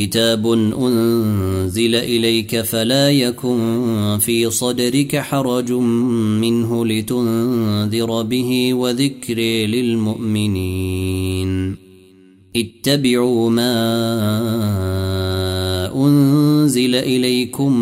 كتاب 0.00 0.46
أنزل 0.78 1.94
إليك 1.94 2.60
فلا 2.60 3.10
يكن 3.10 4.18
في 4.20 4.50
صدرك 4.50 5.16
حرج 5.16 5.72
منه 5.72 6.86
لتنذر 6.86 8.22
به 8.22 8.74
وذكر 8.74 9.38
للمؤمنين. 9.66 11.50
اتبعوا 12.56 13.50
ما 13.50 13.72
أنزل 15.96 16.94
إليكم 16.94 17.72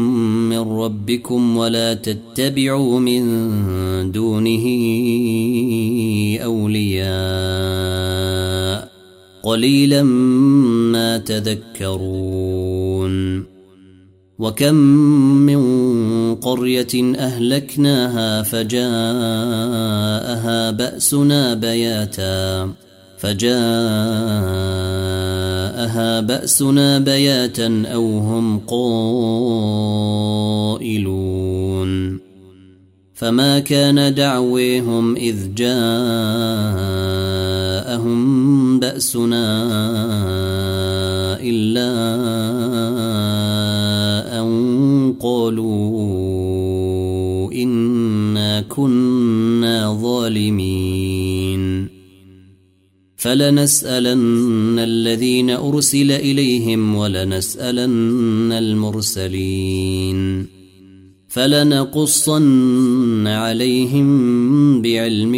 من 0.48 0.58
ربكم 0.58 1.56
ولا 1.56 1.94
تتبعوا 1.94 3.00
من 3.00 3.22
دونه 4.12 4.64
أولياء. 6.44 8.47
قليلا 9.48 10.02
ما 10.92 11.18
تذكرون. 11.18 13.14
وكم 14.38 14.74
من 15.46 15.60
قرية 16.34 17.16
أهلكناها 17.16 18.42
فجاءها 18.42 18.90
بأسنا 20.70 21.54
بياتا. 21.54 22.72
فجاءها 23.18 23.50
بأسنا 26.20 26.98
بياتا 26.98 27.82
أو 27.86 28.18
هم 28.18 28.58
قائلون. 28.58 29.08
فما 33.18 33.58
كان 33.58 34.14
دعويهم 34.14 35.16
إذ 35.16 35.54
جاءهم 35.54 35.78
بأسنا 38.80 39.66
إلا 41.42 41.90
أن 44.40 45.14
قالوا 45.20 45.92
إنا 47.52 48.60
كنا 48.60 49.98
ظالمين 50.02 51.88
فلنسألن 53.16 54.78
الذين 54.78 55.50
أرسل 55.50 56.10
إليهم 56.10 56.94
ولنسألن 56.94 58.52
المرسلين 58.52 60.57
فلنقصن 61.28 63.26
عليهم 63.26 64.82
بعلم 64.82 65.34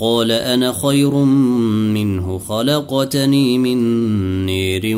قال 0.00 0.32
أنا 0.32 0.72
خير 0.72 1.14
منه 1.94 2.38
خلقتني 2.38 3.58
من 3.58 3.76
نير 4.46 4.96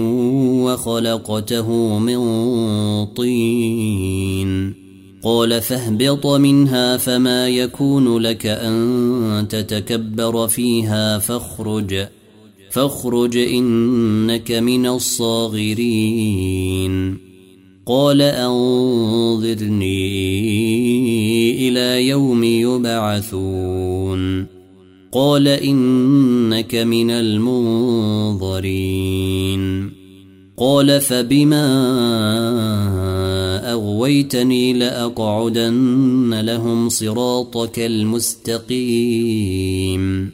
وخلقته 0.64 1.98
من 1.98 2.20
طين. 3.06 4.74
قال 5.22 5.62
فاهبط 5.62 6.26
منها 6.26 6.96
فما 6.96 7.48
يكون 7.48 8.18
لك 8.18 8.46
أن 8.46 9.46
تتكبر 9.50 10.48
فيها 10.48 11.18
فاخرج 11.18 12.06
فاخرج 12.70 13.36
إنك 13.36 14.52
من 14.52 14.86
الصاغرين. 14.86 16.52
قال 17.86 18.22
أنظرني 18.22 19.88
إلى 21.68 22.08
يوم 22.08 22.44
يبعثون. 22.44 24.51
قال 25.12 25.48
إنك 25.48 26.74
من 26.74 27.10
المنظرين. 27.10 29.92
قال 30.58 31.00
فبما 31.00 31.66
أغويتني 33.72 34.72
لأقعدن 34.72 36.40
لهم 36.40 36.88
صراطك 36.88 37.78
المستقيم. 37.78 40.30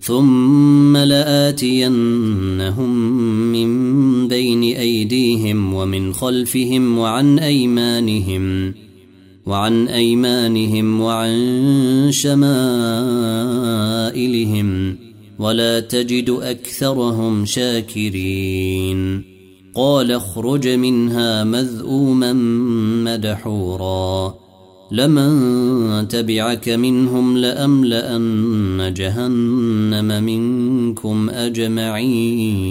ثم 0.00 0.96
لآتينهم 0.96 2.96
من 3.52 4.28
بين 4.28 4.62
أيديهم 4.62 5.74
ومن 5.74 6.12
خلفهم 6.12 6.98
وعن 6.98 7.38
أيمانهم. 7.38 8.74
وعن 9.46 9.88
أيمانهم 9.88 11.00
وعن 11.00 12.08
شمائلهم 12.10 12.58
ولا 15.38 15.80
تجد 15.80 16.30
أكثرهم 16.30 17.44
شاكرين. 17.44 19.22
قال 19.74 20.12
اخرج 20.12 20.68
منها 20.68 21.44
مذءوما 21.44 22.32
مدحورا. 23.04 24.34
لمن 24.92 26.08
تبعك 26.08 26.68
منهم 26.68 27.36
لأملأن 27.36 28.94
جهنم 28.96 30.24
منكم 30.24 31.30
أجمعين. 31.30 32.70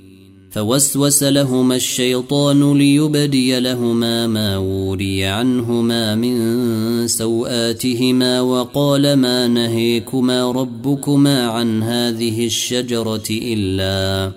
فوسوس 0.51 1.23
لهما 1.23 1.75
الشيطان 1.75 2.77
ليبدي 2.77 3.59
لهما 3.59 4.27
ما 4.27 4.57
وري 4.57 5.25
عنهما 5.25 6.15
من 6.15 7.07
سوآتهما 7.07 8.41
وقال 8.41 9.13
ما 9.13 9.47
نهيكما 9.47 10.51
ربكما 10.51 11.47
عن 11.47 11.83
هذه 11.83 12.45
الشجرة 12.45 13.23
إلا 13.29 14.31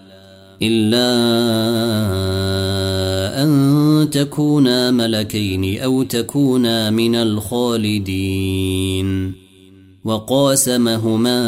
إلا 0.63 1.15
أن 3.43 4.11
تكونا 4.11 4.91
ملكين 4.91 5.79
أو 5.81 6.03
تكونا 6.03 6.91
من 6.91 7.15
الخالدين 7.15 8.65
وقاسمهما 10.05 11.41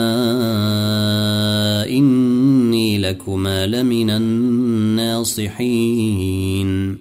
إني 1.89 2.99
لكما 2.99 3.67
لمن 3.67 4.11
الناصحين. 4.11 6.99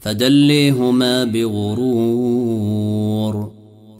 فدليهما 0.00 1.24
بغرور. 1.24 2.74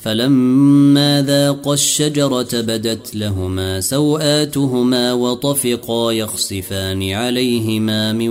فلما 0.01 1.23
ذاقا 1.23 1.75
الشجرة 1.75 2.49
بدت 2.53 3.15
لهما 3.15 3.81
سوآتهما 3.81 5.13
وطفقا 5.13 6.13
يخصفان 6.13 7.11
عليهما 7.11 8.13
من 8.13 8.29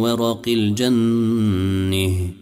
ورق 0.00 0.42
الجنة. 0.48 2.41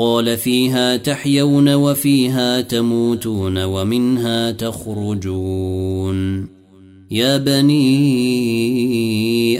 قال 0.00 0.36
فيها 0.36 0.96
تحيون 0.96 1.74
وفيها 1.74 2.60
تموتون 2.60 3.64
ومنها 3.64 4.50
تخرجون. 4.50 6.48
يا 7.10 7.36
بني 7.36 8.02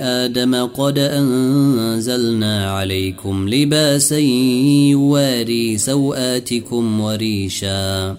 آدم 0.03 0.55
قد 0.55 0.99
أنزلنا 0.99 2.71
عليكم 2.71 3.49
لباسا 3.49 4.19
يواري 4.89 5.79
سوآتكم 5.79 7.01
وريشا 7.01 8.17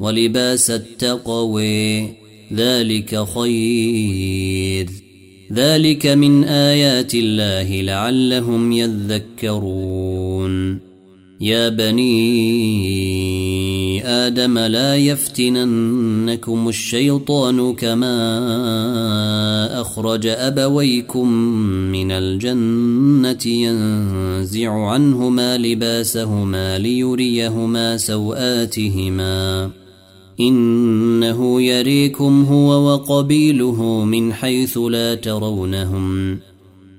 ولباس 0.00 0.70
التقوي 0.70 2.08
ذلك 2.54 3.24
خير. 3.24 4.90
ذلك 5.52 6.06
من 6.06 6.44
آيات 6.44 7.14
الله 7.14 7.80
لعلهم 7.80 8.72
يذكرون. 8.72 10.83
يا 11.44 11.68
بني 11.68 13.24
آدم 14.06 14.58
لا 14.58 14.96
يفتننكم 14.96 16.68
الشيطان 16.68 17.74
كما 17.74 18.20
أخرج 19.80 20.26
أبويكم 20.26 21.28
من 21.92 22.10
الجنة 22.10 23.46
ينزع 23.46 24.70
عنهما 24.70 25.58
لباسهما 25.58 26.78
ليريهما 26.78 27.96
سوآتهما. 27.96 29.70
إنه 30.40 31.62
يريكم 31.62 32.46
هو 32.50 32.92
وقبيله 32.92 34.04
من 34.04 34.32
حيث 34.32 34.78
لا 34.78 35.14
ترونهم. 35.14 36.38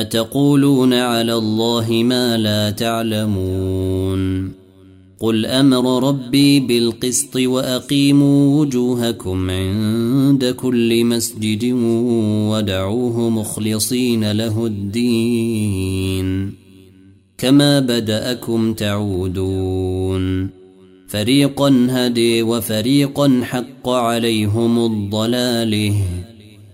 أتقولون 0.00 0.94
على 0.94 1.34
الله 1.34 1.92
ما 1.92 2.38
لا 2.38 2.70
تعلمون 2.70 4.52
قل 5.20 5.46
أمر 5.46 6.08
ربي 6.08 6.60
بالقسط 6.60 7.36
وأقيموا 7.36 8.60
وجوهكم 8.60 9.50
عند 9.50 10.44
كل 10.44 11.04
مسجد 11.04 11.72
ودعوه 12.50 13.30
مخلصين 13.30 14.32
له 14.32 14.66
الدين 14.66 16.52
كما 17.38 17.80
بدأكم 17.80 18.74
تعودون 18.74 20.50
فريقا 21.08 21.86
هدي 21.90 22.42
وفريقا 22.42 23.40
حق 23.44 23.88
عليهم 23.88 24.86
الضلالة 24.86 25.94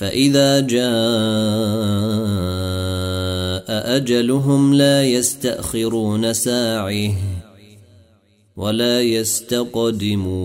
فإذا 0.00 0.60
جاء 0.60 0.80
أجلهم 3.96 4.74
لا 4.74 5.04
يستأخرون 5.04 6.32
ساعة 6.32 7.12
ولا 8.56 9.02
يستقدمون. 9.02 10.40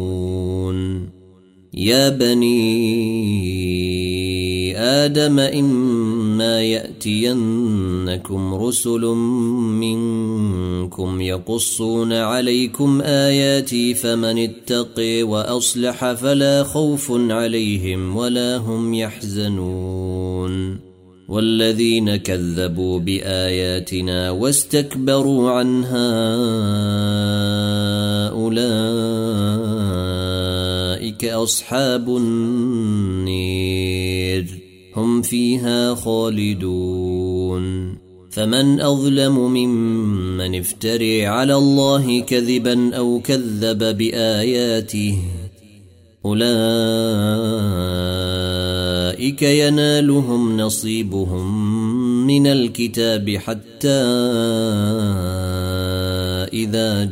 يا 1.73 2.09
بني 2.09 2.55
آدم 4.77 5.39
إن 5.39 5.65
فإما 6.35 6.61
يأتينكم 6.61 8.53
رسل 8.53 9.01
منكم 9.79 11.21
يقصون 11.21 12.13
عليكم 12.13 13.01
آياتي 13.01 13.93
فمن 13.93 14.37
اتقي 14.37 15.23
وأصلح 15.23 16.13
فلا 16.13 16.63
خوف 16.63 17.11
عليهم 17.11 18.15
ولا 18.15 18.57
هم 18.57 18.93
يحزنون 18.93 20.79
والذين 21.27 22.15
كذبوا 22.15 22.99
بآياتنا 22.99 24.31
واستكبروا 24.31 25.51
عنها 25.51 26.15
أولئك 28.29 29.65
أصحاب 31.25 32.09
النير 32.09 33.64
هم 34.95 35.21
فيها 35.21 35.95
خالدون. 35.95 37.65
فمن 38.35 38.81
أظلم 38.81 39.39
ممن 39.39 40.55
افتري 40.55 41.25
على 41.25 41.55
الله 41.55 42.21
كذبا 42.21 42.95
أو 42.95 43.19
كذب 43.19 43.97
بآياته 43.97 45.17
أولئك 46.25 46.45
ينالهم 49.41 50.57
نصيبهم 50.57 51.77
من 52.27 52.47
الكتاب 52.47 53.37
حتى 53.37 54.01
إذا 56.53 57.03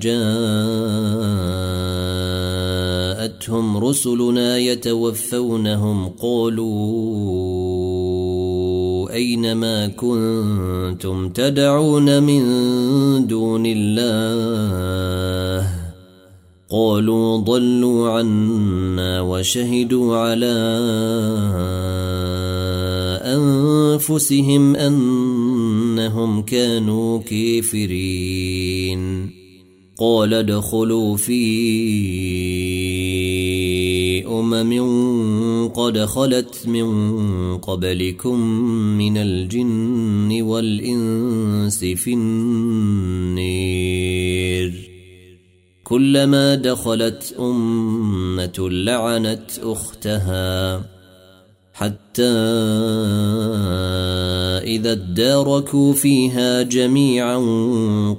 جاءتهم 3.43 3.77
رسلنا 3.77 4.57
يتوفونهم 4.57 6.09
قالوا 6.21 6.63
أين 9.13 9.53
ما 9.53 9.88
كنتم 9.88 11.29
تدعون 11.29 12.23
من 12.23 12.43
دون 13.27 13.63
الله؟ 13.65 15.69
قالوا 16.71 17.38
ضلوا 17.38 18.09
عنا 18.09 19.21
وشهدوا 19.21 20.17
على 20.17 20.55
أنفسهم 23.23 24.75
أنهم 24.75 26.41
كانوا 26.41 27.19
كافرين. 27.19 29.03
قال 30.00 30.33
ادخلوا 30.33 31.17
في 31.17 31.33
أمم 34.40 35.68
قد 35.68 36.06
خلت 36.06 36.68
من 36.68 37.58
قبلكم 37.58 38.40
من 38.98 39.18
الجن 39.18 40.42
والإنس 40.42 41.80
في 41.80 42.13
النير. 42.13 43.44
كلما 45.84 46.56
دخلت 46.56 47.36
أمة 47.40 48.70
لعنت 48.70 49.52
أختها. 49.63 51.02
حتى 51.84 52.24
إذا 54.63 54.92
اداركوا 54.92 55.94
فيها 55.94 56.62
جميعا 56.62 57.38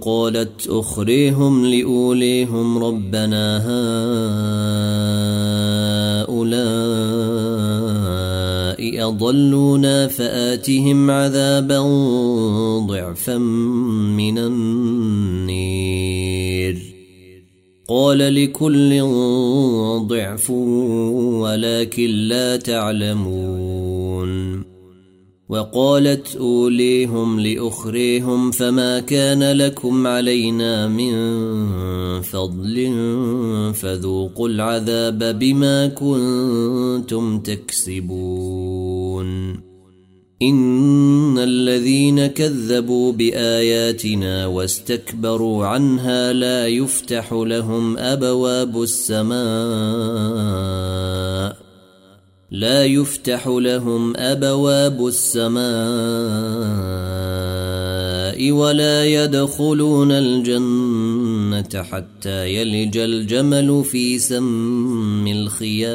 قالت 0.00 0.68
أخريهم 0.68 1.66
لأوليهم 1.66 2.78
ربنا 2.84 3.56
هؤلاء 6.24 6.44
أضلونا 9.08 10.08
فآتهم 10.08 11.10
عذابا 11.10 11.80
ضعفا 12.86 13.38
من 13.38 14.38
النير. 14.38 15.64
قال 17.88 18.18
لكل 18.18 19.00
ضعف 20.06 20.50
ولكن 21.40 22.10
لا 22.10 22.56
تعلمون. 22.56 24.64
وقالت 25.48 26.36
أوليهم 26.36 27.40
لأخريهم 27.40 28.50
فما 28.50 29.00
كان 29.00 29.52
لكم 29.52 30.06
علينا 30.06 30.88
من 30.88 31.12
فضل 32.22 32.92
فذوقوا 33.74 34.48
العذاب 34.48 35.38
بما 35.38 35.86
كنتم 35.86 37.40
تكسبون. 37.40 39.24
إن 40.42 41.38
الذين 41.38 42.26
كذبوا 42.26 43.12
بآياتنا 43.12 44.46
واستكبروا 44.46 45.66
عنها 45.66 46.32
لا 46.32 46.66
يفتح 46.66 47.32
لهم 47.32 47.98
أبواب 47.98 48.82
السماء. 48.82 49.34
لا 52.50 52.84
يفتح 52.84 53.48
لهم 53.48 54.16
أبواب 54.16 55.06
السماء 55.06 55.64
ولا 58.52 59.04
يدخلون 59.04 60.12
الجنة 60.12 61.82
حتى 61.82 62.54
يلج 62.54 62.98
الجمل 62.98 63.84
في 63.84 64.18
سم 64.18 65.26
الخياط. 65.26 65.94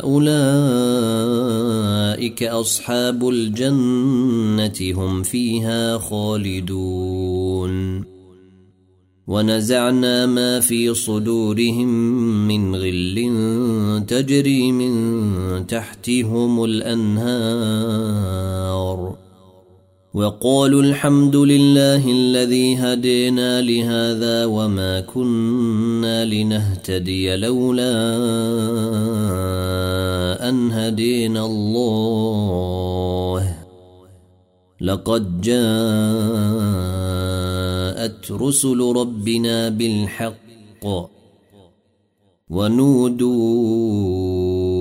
أولئك 0.00 0.32
أصحاب 2.42 3.28
الجنة 3.28 4.92
هم 4.94 5.22
فيها 5.22 5.98
خالدون. 5.98 8.04
ونزعنا 9.26 10.26
ما 10.26 10.60
في 10.60 10.94
صدورهم 10.94 11.88
من 12.48 12.76
غل 12.76 13.32
تجري 14.06 14.72
من 14.72 15.66
تحتهم 15.66 16.64
الأنهار. 16.64 18.04
وقالوا 20.14 20.82
الحمد 20.82 21.36
لله 21.36 22.06
الذي 22.06 22.76
هدينا 22.76 23.62
لهذا 23.62 24.44
وما 24.44 25.00
كنا 25.00 26.24
لنهتدي 26.24 27.36
لولا 27.36 27.94
أن 30.48 30.72
هدينا 30.72 31.46
الله. 31.46 33.56
لقد 34.80 35.40
جاءت 35.40 35.60
رسل 38.32 38.80
ربنا 38.96 39.68
بالحق 39.68 40.34
ونودوا 42.50 44.73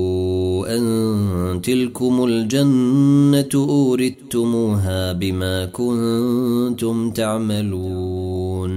أن 0.65 1.61
تلكم 1.63 2.25
الجنة 2.25 3.49
أوردتموها 3.55 5.13
بما 5.13 5.65
كنتم 5.65 7.11
تعملون. 7.11 8.73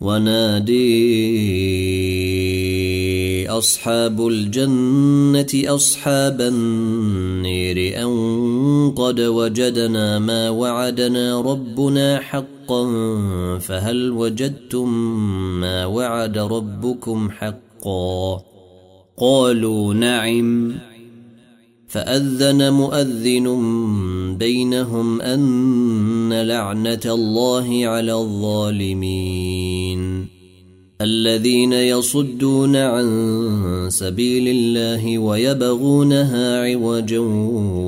ونادي 0.00 0.78
أصحاب 3.48 4.26
الجنة 4.26 5.74
أصحاب 5.74 6.40
النير 6.40 8.02
أن 8.02 8.10
قد 8.96 9.20
وجدنا 9.20 10.18
ما 10.18 10.50
وعدنا 10.50 11.40
ربنا 11.40 12.18
حقا 12.18 12.84
فهل 13.58 14.10
وجدتم 14.10 14.88
ما 15.60 15.86
وعد 15.86 16.38
ربكم 16.38 17.30
حقا؟ 17.30 18.42
قالوا 19.16 19.94
نعم. 19.94 20.72
فأذن 21.88 22.72
مؤذن 22.72 23.48
بينهم 24.38 25.20
أن 25.20 26.42
لعنة 26.42 27.00
الله 27.06 27.86
على 27.86 28.12
الظالمين. 28.12 29.98
الذين 31.00 31.72
يصدون 31.72 32.76
عن 32.76 33.86
سبيل 33.90 34.48
الله 34.48 35.18
ويبغونها 35.18 36.62
عوجا 36.62 37.18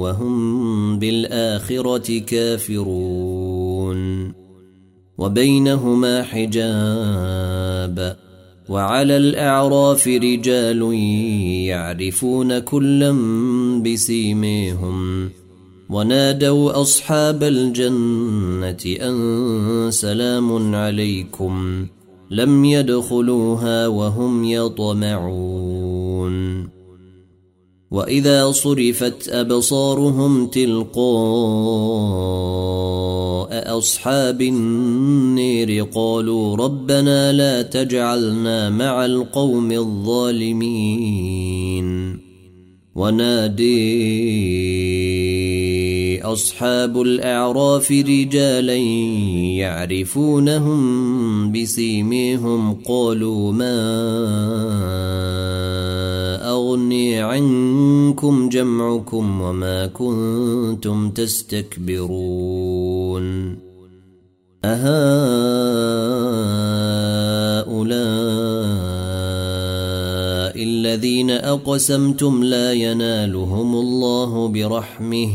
وهم 0.00 0.98
بالآخرة 0.98 2.18
كافرون. 2.18 4.00
وبينهما 5.18 6.22
حجاب. 6.22 8.29
وعلى 8.70 9.16
الأعراف 9.16 10.08
رجال 10.08 10.94
يعرفون 11.66 12.58
كلا 12.58 13.12
بسيميهم 13.82 15.30
ونادوا 15.90 16.80
أصحاب 16.80 17.42
الجنة 17.42 18.96
أن 19.08 19.88
سلام 19.90 20.74
عليكم 20.74 21.86
لم 22.30 22.64
يدخلوها 22.64 23.86
وهم 23.86 24.44
يطمعون 24.44 26.00
واذا 27.90 28.52
صرفت 28.52 29.28
ابصارهم 29.28 30.46
تلقاء 30.46 31.10
اصحاب 33.78 34.42
النير 34.42 35.84
قالوا 35.84 36.56
ربنا 36.56 37.32
لا 37.32 37.62
تجعلنا 37.62 38.70
مع 38.70 39.04
القوم 39.04 39.72
الظالمين 39.72 41.10
ونادي 42.94 44.10
أصحاب 46.22 47.02
الأعراف 47.02 47.90
رجالا 47.90 48.76
يعرفونهم 49.56 50.80
بسيميهم 51.52 52.74
قالوا 52.74 53.52
ما 53.52 53.80
أغني 56.50 57.20
عنكم 57.20 58.48
جمعكم 58.48 59.40
وما 59.40 59.86
كنتم 59.86 61.10
تستكبرون 61.10 62.50
أهؤلاء 64.64 65.90
الذين 70.62 71.30
أقسمتم 71.30 72.44
لا 72.44 72.72
ينالهم 72.72 73.74
الله 73.74 74.48
برحمه 74.48 75.30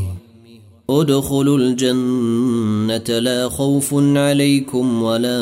ادخلوا 0.90 1.58
الجنة 1.58 3.20
لا 3.20 3.50
خوف 3.50 3.94
عليكم 3.94 5.04
ولا 5.04 5.42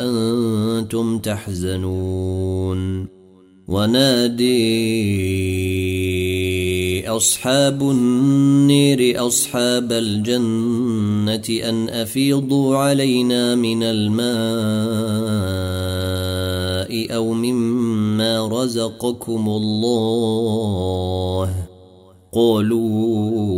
أنتم 0.00 1.18
تحزنون. 1.18 3.08
ونادي 3.68 4.68
أصحاب 7.08 7.82
النير 7.82 9.26
أصحاب 9.26 9.92
الجنة 9.92 11.68
أن 11.68 11.88
أفيضوا 11.88 12.76
علينا 12.76 13.54
من 13.54 13.82
الماء 13.82 14.28
أو 17.14 17.32
مما 17.32 18.48
رزقكم 18.48 19.48
الله. 19.48 20.28
قالوا 22.32 23.48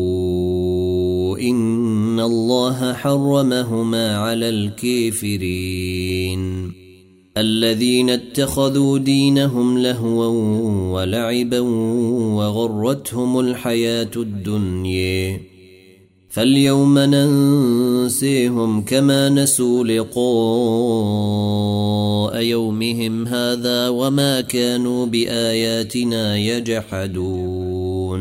إن 1.39 2.21
الله 2.21 2.93
حرمهما 2.93 4.17
على 4.17 4.49
الكافرين. 4.49 6.41
الذين 7.37 8.11
اتخذوا 8.11 8.99
دينهم 8.99 9.79
لهوا 9.79 10.27
ولعبا 10.93 11.61
وغرتهم 12.37 13.41
الحياة 13.41 14.11
الدنيا. 14.17 15.41
فاليوم 16.31 16.99
ننسيهم 16.99 18.83
كما 18.83 19.29
نسوا 19.29 19.85
لقاء 19.85 20.21
يومهم 22.43 23.27
هذا 23.27 23.89
وما 23.89 24.41
كانوا 24.41 25.07
بآياتنا 25.07 26.37
يجحدون. 26.37 28.21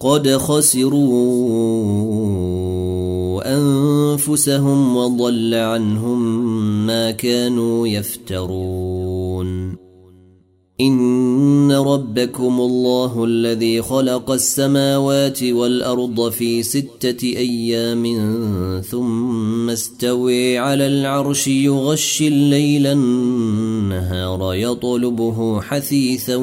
قد 0.00 0.36
خسروا 0.36 1.88
أنفسهم 3.54 4.96
وضل 4.96 5.54
عنهم 5.54 6.46
ما 6.86 7.10
كانوا 7.10 7.88
يفترون. 7.88 9.87
إن 10.80 11.72
ربكم 11.72 12.60
الله 12.60 13.24
الذي 13.24 13.82
خلق 13.82 14.30
السماوات 14.30 15.42
والأرض 15.42 16.30
في 16.30 16.62
ستة 16.62 17.26
أيام 17.26 18.02
ثم 18.90 19.70
استوي 19.70 20.58
على 20.58 20.86
العرش 20.86 21.48
يغشي 21.48 22.28
الليل 22.28 22.86
النهار 22.86 24.54
يطلبه 24.54 25.60
حثيثا 25.60 26.36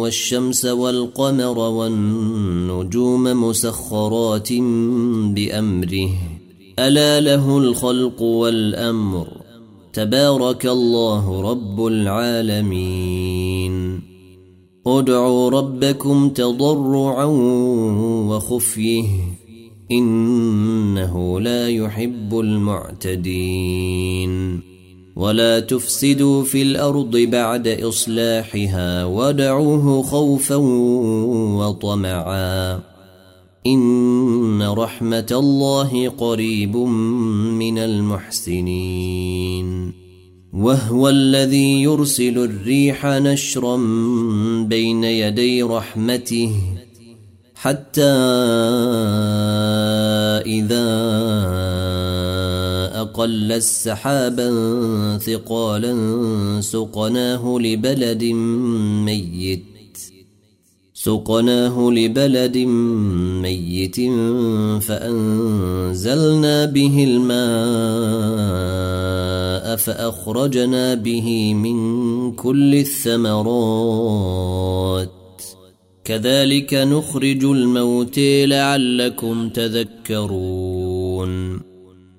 والشمس 0.00 0.64
والقمر 0.64 1.58
والنجوم 1.58 3.22
مسخرات 3.22 4.52
بأمره. 5.32 6.10
ألا 6.78 7.20
له 7.20 7.58
الخلق 7.58 8.22
والأمر. 8.22 9.35
تبارك 9.96 10.66
الله 10.66 11.50
رب 11.50 11.86
العالمين. 11.86 13.74
ادعوا 14.86 15.50
ربكم 15.50 16.28
تضرعا 16.28 17.24
وخفيه 18.28 19.04
إنه 19.90 21.40
لا 21.40 21.68
يحب 21.68 22.40
المعتدين. 22.40 24.32
ولا 25.16 25.60
تفسدوا 25.60 26.42
في 26.44 26.62
الأرض 26.62 27.16
بعد 27.16 27.68
إصلاحها 27.68 29.04
ودعوه 29.04 30.02
خوفا 30.02 30.56
وطمعا 31.56 32.80
إن 34.56 34.62
رحمة 34.62 35.26
الله 35.30 36.08
قريب 36.08 36.76
من 36.76 37.78
المحسنين. 37.78 39.66
وهو 40.52 41.08
الذي 41.08 41.82
يرسل 41.82 42.38
الريح 42.38 43.06
نشرا 43.06 43.76
بين 44.64 45.04
يدي 45.04 45.62
رحمته 45.62 46.52
حتى 47.54 48.02
إذا 50.46 50.88
أقل 53.00 53.52
السحابا 53.52 54.48
ثقالا 55.18 55.94
سقناه 56.60 57.58
لبلد 57.60 58.24
ميت. 59.04 59.75
سقناه 61.06 61.90
لبلد 61.90 62.56
ميت 63.42 63.96
فأنزلنا 64.82 66.64
به 66.64 67.04
الماء 67.08 67.36
فأخرجنا 69.76 70.94
به 70.94 71.54
من 71.54 71.78
كل 72.32 72.74
الثمرات. 72.74 73.86
كذلك 76.04 76.74
نخرج 76.74 77.44
الموت 77.44 78.18
لعلكم 78.44 79.48
تذكرون. 79.48 80.86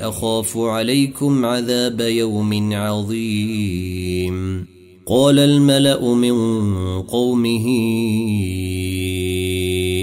أخاف 0.00 0.58
عليكم 0.58 1.44
عذاب 1.44 2.00
يوم 2.00 2.72
عظيم. 2.72 4.66
قال 5.06 5.38
الملأ 5.38 6.14
من 6.14 6.32
قومه 7.02 7.66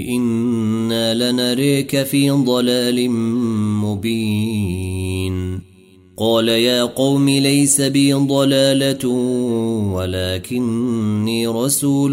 إنا 0.08 1.14
لنريك 1.14 2.02
في 2.02 2.30
ضلال 2.30 3.10
مبين. 3.80 5.60
قال 6.16 6.48
يا 6.48 6.82
قوم 6.82 7.28
ليس 7.28 7.80
بي 7.80 8.12
ضلالة 8.12 9.08
ولكني 9.94 11.46
رسول 11.46 12.12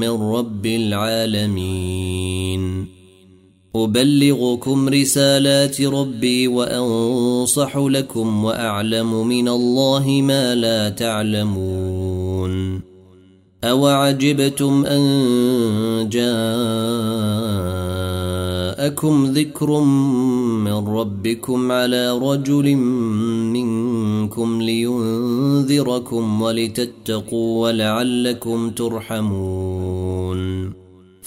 من 0.00 0.08
رب 0.08 0.66
العالمين. 0.66 2.18
أبلغكم 3.76 4.88
رسالات 4.88 5.80
ربي 5.80 6.48
وأنصح 6.48 7.76
لكم 7.76 8.44
وأعلم 8.44 9.26
من 9.26 9.48
الله 9.48 10.20
ما 10.22 10.54
لا 10.54 10.88
تعلمون. 10.88 12.80
أوعجبتم 13.64 14.84
أن 14.86 15.02
جاءكم 18.88 19.26
ذكر 19.26 19.80
من 19.80 20.88
ربكم 20.88 21.72
على 21.72 22.18
رجل 22.18 22.76
منكم 23.52 24.62
لينذركم 24.62 26.42
ولتتقوا 26.42 27.68
ولعلكم 27.68 28.70
ترحمون. 28.70 30.38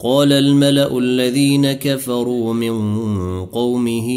قال 0.00 0.32
الملأ 0.32 0.98
الذين 0.98 1.72
كفروا 1.72 2.54
من 2.54 2.70
قومه 3.46 4.08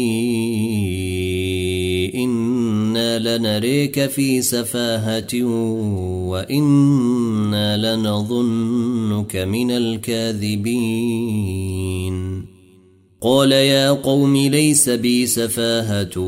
إنا 2.14 3.38
لنريك 3.38 4.06
في 4.06 4.42
سفاهة 4.42 5.44
وإنا 6.28 7.96
لنظنك 7.96 9.36
من 9.36 9.70
الكاذبين. 9.70 10.82
قال 13.20 13.52
يا 13.52 13.90
قوم 13.90 14.36
ليس 14.36 14.88
بي 14.88 15.26
سفاهة 15.26 16.18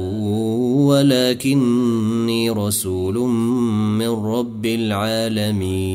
ولكني 0.86 2.50
رسول 2.50 3.14
من 3.98 4.08
رب 4.08 4.66
العالمين. 4.66 5.94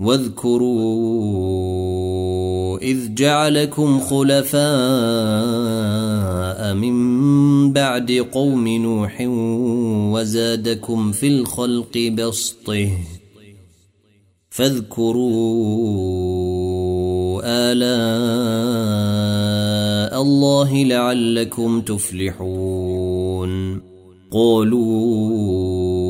واذكروا 0.00 1.90
إذ 2.78 3.14
جعلكم 3.14 4.00
خلفاء 4.00 4.60
من 6.74 7.72
بعد 7.72 8.26
قوم 8.32 8.68
نوح 8.68 9.16
وزادكم 10.12 11.12
في 11.12 11.26
الخلق 11.26 11.98
بسطه 11.98 12.90
فاذكروا 14.50 15.80
آلاء 17.44 18.10
الله 20.22 20.84
لعلكم 20.84 21.80
تفلحون 21.80 23.50
قالوا 24.32 26.09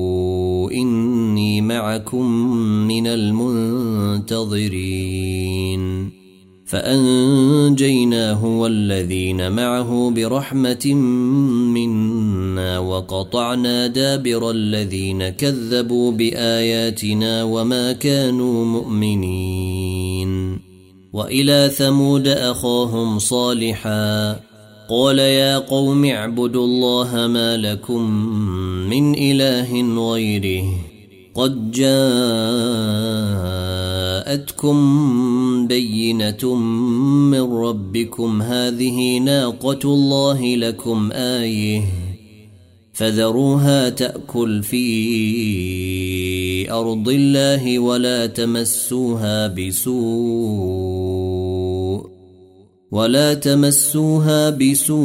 إني 0.73 1.61
معكم 1.61 2.25
من 2.87 3.07
المنتظرين. 3.07 4.61
فأنجيناه 6.65 8.45
والذين 8.45 9.51
معه 9.51 10.11
برحمة 10.15 10.93
منا 11.73 12.79
وقطعنا 12.79 13.87
دابر 13.87 14.51
الذين 14.51 15.29
كذبوا 15.29 16.11
بآياتنا 16.11 17.43
وما 17.43 17.91
كانوا 17.91 18.65
مؤمنين. 18.65 20.59
وإلى 21.13 21.71
ثمود 21.75 22.27
أخاهم 22.27 23.19
صالحا 23.19 24.50
قال 24.91 25.19
يا 25.19 25.57
قوم 25.57 26.05
اعبدوا 26.05 26.65
الله 26.65 27.27
ما 27.27 27.57
لكم 27.57 28.11
من 28.89 29.15
إله 29.17 30.01
غيره. 30.11 30.65
قد 31.35 31.71
جاءتكم 31.71 31.97
بينة 35.67 36.55
من 37.31 37.41
ربكم 37.41 38.41
هذه 38.41 39.17
ناقة 39.17 39.79
الله 39.85 40.55
لكم 40.55 41.11
آية. 41.11 41.83
فذروها 42.93 43.89
تأكل 43.89 44.63
في 44.63 46.71
أرض 46.71 47.09
الله 47.09 47.79
ولا 47.79 48.25
تمسوها 48.25 49.47
بسوء. 49.47 51.30
ولا 52.91 53.33
تمسوها 53.33 54.49
بسوء 54.49 55.01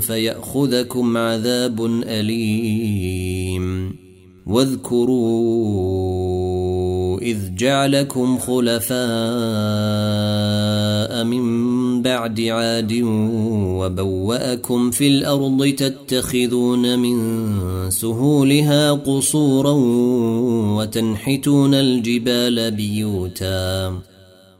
فيأخذكم 0.00 1.16
عذاب 1.16 1.86
أليم. 2.04 3.96
واذكروا 4.46 5.70
إذ 7.20 7.38
جعلكم 7.54 8.38
خلفاء 8.38 9.00
من 11.24 12.02
بعد 12.02 12.40
عاد 12.40 13.00
وبوأكم 13.80 14.90
في 14.90 15.08
الأرض 15.08 15.74
تتخذون 15.78 16.98
من 16.98 17.20
سهولها 17.90 18.92
قصورا 18.92 19.72
وتنحتون 20.76 21.74
الجبال 21.74 22.70
بيوتا. 22.70 23.92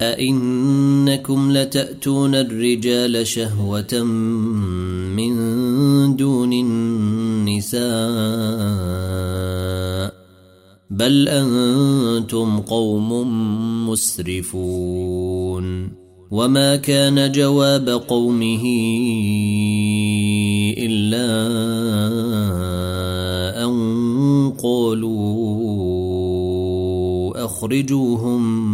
أئنكم 0.00 1.52
لتأتون 1.52 2.34
الرجال 2.34 3.26
شهوة 3.26 4.02
من 5.16 5.36
دون 6.16 6.52
النساء 6.52 7.86
بل 10.90 11.28
أنتم 11.28 12.58
قوم 12.58 13.08
مسرفون 13.88 15.66
وما 16.30 16.76
كان 16.76 17.32
جواب 17.32 17.88
قومه 17.88 18.62
إلا 20.78 21.26
أن 23.64 23.76
قالوا 24.62 25.56
أخرجوهم 27.44 28.65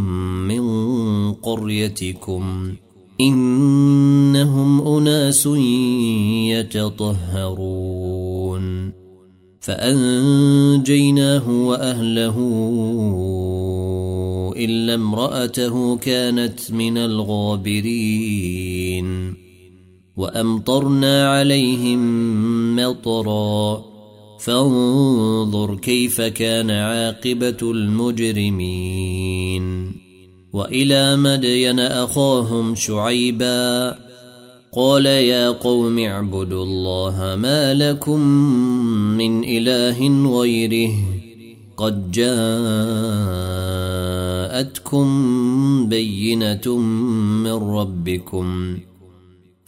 قريتكم 1.53 2.75
إنهم 3.21 4.87
أناس 4.87 5.47
يتطهرون 7.37 8.93
فأنجيناه 9.61 11.51
وأهله 11.51 12.39
إلا 14.57 14.95
امرأته 14.95 15.97
كانت 15.97 16.73
من 16.73 16.99
الغابرين 16.99 18.23
وأمطرنا 20.17 21.29
عليهم 21.31 22.77
مطرا 22.77 23.85
فانظر 24.41 25.75
كيف 25.75 26.21
كان 26.21 26.71
عاقبة 26.71 27.57
المجرمين 27.63 29.13
وإلى 30.53 31.17
مدين 31.17 31.81
أخاهم 31.81 32.75
شعيبا 32.75 33.99
قال 34.73 35.07
يا 35.07 35.51
قوم 35.51 35.99
اعبدوا 35.99 36.65
الله 36.65 37.37
ما 37.39 37.75
لكم 37.75 38.21
من 39.19 39.45
إله 39.45 40.29
غيره 40.39 40.95
قد 41.77 42.11
جاءتكم 42.13 42.33
بينة 45.89 46.77
من 47.45 47.53
ربكم 47.53 48.79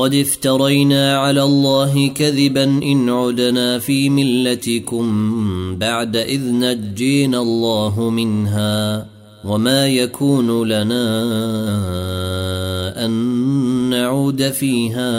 قد 0.00 0.14
افترينا 0.14 1.18
على 1.18 1.42
الله 1.42 2.08
كذبا 2.08 2.64
ان 2.64 3.08
عدنا 3.08 3.78
في 3.78 4.08
ملتكم 4.10 5.06
بعد 5.76 6.16
اذ 6.16 6.40
نجينا 6.52 7.40
الله 7.42 8.10
منها 8.10 9.06
وما 9.44 9.88
يكون 9.88 10.68
لنا 10.68 11.04
ان 13.06 13.10
نعود 13.90 14.50
فيها 14.50 15.10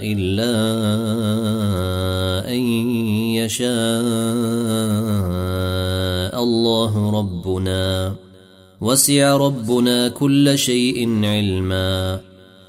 الا 0.00 0.54
ان 2.48 2.60
يشاء 3.36 3.74
الله 6.42 7.10
ربنا 7.18 8.14
وسع 8.80 9.36
ربنا 9.36 10.08
كل 10.08 10.58
شيء 10.58 11.24
علما 11.24 12.20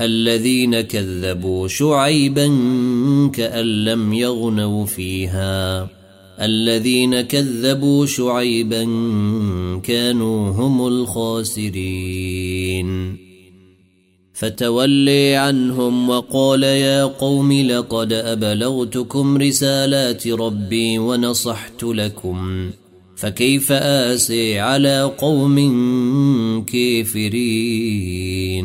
الذين 0.00 0.80
كذبوا 0.80 1.68
شعيبا 1.68 2.46
كأن 3.34 3.84
لم 3.84 4.12
يغنوا 4.12 4.86
فيها. 4.86 5.88
الذين 6.40 7.20
كذبوا 7.20 8.06
شعيبا 8.06 8.84
كانوا 9.82 10.50
هم 10.50 10.86
الخاسرين. 10.86 12.44
فتولي 14.32 15.36
عنهم 15.36 16.10
وقال 16.10 16.62
يا 16.62 17.04
قوم 17.04 17.52
لقد 17.52 18.12
أبلغتكم 18.12 19.36
رسالات 19.36 20.28
ربي 20.28 20.98
ونصحت 20.98 21.84
لكم. 21.84 22.70
فكيف 23.16 23.72
آسي 23.72 24.58
على 24.58 25.12
قوم 25.18 25.56
كافرين؟ 26.64 28.64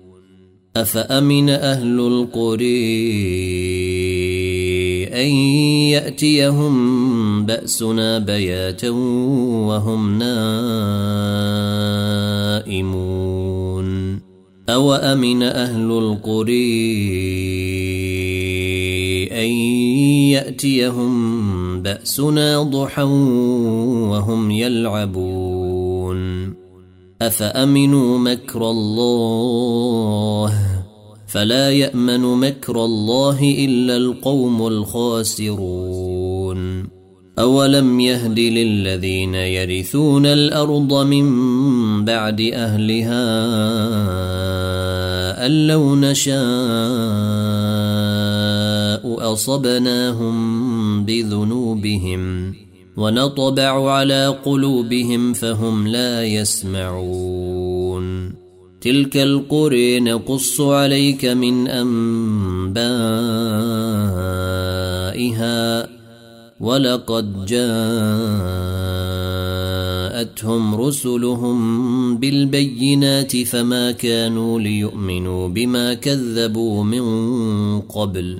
أفأمن 0.75 1.49
أهل 1.49 1.99
القري 1.99 2.67
أن 5.07 5.27
يأتيهم 5.91 7.45
بأسنا 7.45 8.19
بياتا 8.19 8.89
وهم 9.69 10.17
نائمون؟ 10.19 10.51
أو 14.69 14.93
أمن 14.93 15.43
أهل 15.43 15.91
القري 15.91 16.51
أن 19.31 19.49
يأتيهم 20.31 21.81
بأسنا 21.81 22.63
ضحى 22.63 23.03
وهم 24.11 24.51
يلعبون؟ 24.51 25.81
أفأمنوا 27.21 28.17
مكر 28.17 28.69
الله؟ 28.69 30.53
فلا 31.27 31.71
يأمن 31.71 32.21
مكر 32.21 32.85
الله 32.85 33.55
إلا 33.59 33.97
القوم 33.97 34.67
الخاسرون. 34.67 36.21
أولم 37.39 37.99
يهد 37.99 38.39
للذين 38.39 39.35
يرثون 39.35 40.25
الأرض 40.25 40.93
من 40.93 41.25
بعد 42.05 42.41
أهلها 42.53 43.25
أن 45.45 45.67
لو 45.67 45.95
نشاء 45.95 46.41
أصبناهم 49.33 51.05
بذنوبهم 51.05 52.53
ونطبع 53.01 53.91
على 53.91 54.27
قلوبهم 54.45 55.33
فهم 55.33 55.87
لا 55.87 56.23
يسمعون. 56.23 58.01
تلك 58.81 59.17
القرى 59.17 59.99
نقص 59.99 60.61
عليك 60.61 61.25
من 61.25 61.67
أنبائها. 61.67 62.81
ولقد 66.61 67.45
جاءتهم 67.45 67.95
رسلهم 70.75 72.17
بالبينات 72.17 73.37
فما 73.43 73.91
كانوا 73.91 74.59
ليؤمنوا 74.59 75.47
بما 75.47 75.93
كذبوا 75.93 76.83
من 76.83 77.03
قبل. 77.81 78.39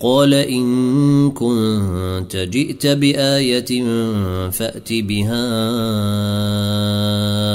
قال 0.00 0.34
إن 0.34 1.30
كنت 1.30 2.36
جئت 2.36 2.86
بآية 2.86 3.84
فأت 4.50 4.92
بها 4.92 5.46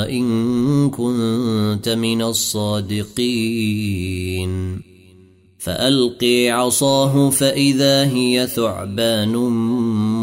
إن 0.10 0.90
كنت 0.90 1.90
من 1.90 2.22
الصادقين 2.22 3.32
فألقي 5.60 6.50
عصاه 6.50 7.30
فإذا 7.30 8.04
هي 8.04 8.48
ثعبان 8.48 9.36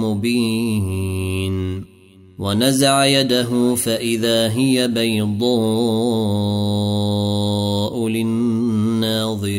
مبين 0.03 1.85
ونزع 2.39 3.05
يده 3.05 3.75
فإذا 3.75 4.53
هي 4.53 4.89
بيضاء 4.89 5.49
للناظرين 8.09 9.59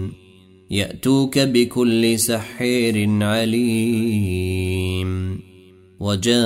يأتوك 0.71 1.39
بكل 1.39 2.19
سحير 2.19 3.23
عليم. 3.23 4.61
وجاء 5.99 6.41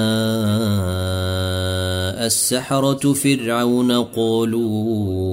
السحرة 2.26 3.14
فرعون 3.14 3.92
قالوا 3.92 5.26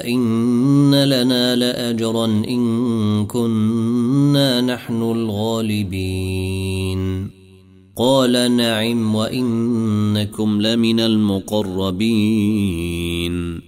أئن 0.00 1.04
لنا 1.04 1.56
لأجرا 1.56 2.24
إن 2.24 3.26
كنا 3.26 4.60
نحن 4.60 5.02
الغالبين. 5.02 7.30
قال 7.96 8.56
نعم 8.56 9.14
وإنكم 9.14 10.62
لمن 10.62 11.00
المقربين. 11.00 13.67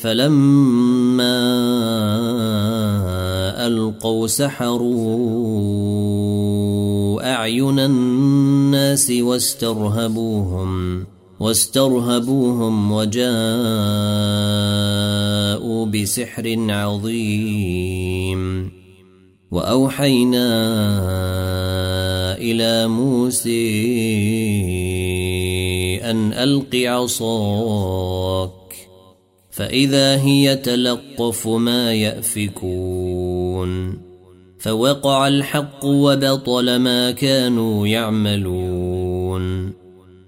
فلما 0.00 1.38
ألقوا 3.66 4.26
سحروا 4.26 5.58
أعين 7.34 7.78
الناس 7.78 9.10
واسترهبوهم 9.10 11.04
واسترهبوهم 11.40 12.92
وجاءوا 12.92 13.28
بسحر 15.86 16.56
عظيم. 16.68 18.70
وأوحينا 19.50 20.48
إلى 22.38 22.88
موسى 22.88 23.68
أن 26.04 26.32
ألق 26.32 26.74
عصاك 26.74 28.57
فإذا 29.58 30.22
هي 30.22 30.56
تلقف 30.56 31.46
ما 31.48 31.94
يأفكون 31.94 33.68
فوقع 34.58 35.28
الحق 35.28 35.84
وبطل 35.84 36.76
ما 36.76 37.10
كانوا 37.10 37.86
يعملون 37.86 39.72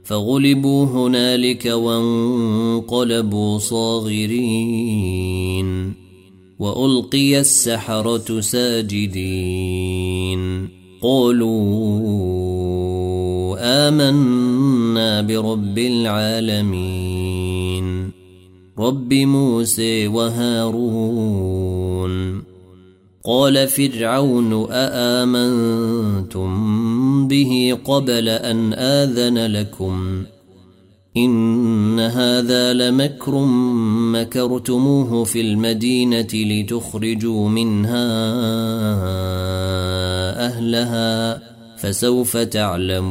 فغلبوا 0.05 0.85
هنالك 0.85 1.66
وانقلبوا 1.66 3.59
صاغرين 3.59 5.11
وألقي 6.59 7.41
السحرة 7.41 8.41
ساجدين 8.41 9.61
قالوا 11.03 11.51
آمنا 13.89 15.22
برب 15.22 15.78
العالمين 15.78 17.20
رب 18.81 19.14
موسى 19.14 20.07
وهارون. 20.07 21.70
قال 23.24 23.68
فرعون 23.68 24.66
أآمنتم 24.70 26.49
به 27.28 27.78
قبل 27.85 28.28
أن 28.28 28.72
آذن 28.72 29.47
لكم؟ 29.47 30.24
إن 31.16 32.01
هذا 32.01 32.72
لمكر 32.72 33.45
مكرتموه 34.12 35.24
في 35.24 35.41
المدينة 35.41 36.28
لتخرجوا 36.35 37.49
منها 37.49 38.09
أهلها 40.47 41.43
فسوف 41.76 42.37
تعلمون. 42.37 43.11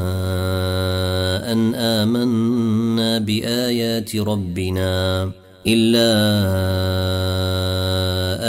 ان 2.03 2.15
آمنا 2.15 3.17
بآيات 3.17 4.15
ربنا 4.15 5.31
إلا 5.67 6.11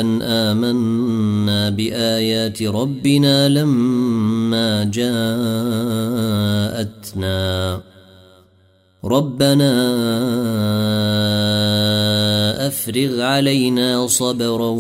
أن 0.01 0.23
آمنا 0.23 1.69
بآيات 1.71 2.63
ربنا 2.63 3.49
لما 3.49 4.85
جاءتنا. 4.85 5.43
ربنا 9.05 9.73
أفرغ 12.67 13.21
علينا 13.21 14.07
صبرا 14.07 14.71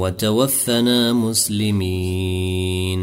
وتوفنا 0.00 1.12
مسلمين. 1.12 3.02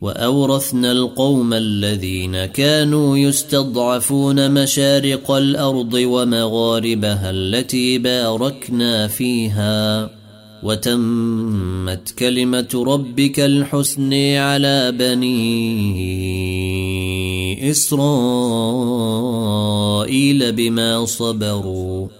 وأورثنا 0.00 0.92
القوم 0.92 1.54
الذين 1.54 2.44
كانوا 2.44 3.18
يستضعفون 3.18 4.62
مشارق 4.62 5.30
الأرض 5.30 5.94
ومغاربها 5.94 7.30
التي 7.30 7.98
باركنا 7.98 9.08
فيها. 9.08 10.10
وتمت 10.62 12.10
كلمة 12.10 12.84
ربك 12.86 13.40
الحسن 13.40 14.12
على 14.34 14.92
بني 14.92 15.40
إسرائيل 17.70 18.12
بما 20.52 21.04
صبروا. 21.04 22.19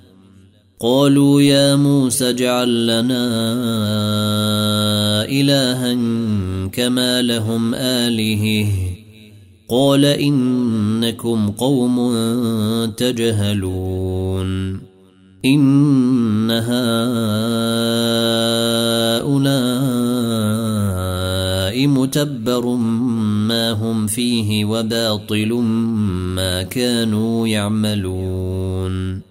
قالوا 0.83 1.41
يا 1.41 1.75
موسى 1.75 2.29
اجعل 2.29 2.87
لنا 2.87 3.25
الها 5.29 5.93
كما 6.67 7.21
لهم 7.21 7.75
الهه 7.75 8.67
قال 9.69 10.05
إنكم 10.05 11.51
قوم 11.51 12.15
تجهلون. 12.97 14.81
إن 15.45 16.51
هؤلاء 16.51 16.71
متبر 21.87 22.65
ما 23.47 23.71
هم 23.71 24.07
فيه 24.07 24.65
وباطل 24.65 25.53
ما 26.35 26.63
كانوا 26.63 27.47
يعملون. 27.47 29.30